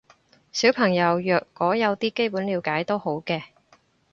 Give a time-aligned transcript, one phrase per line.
[0.51, 3.43] 小朋友若果有啲基本了解都好嘅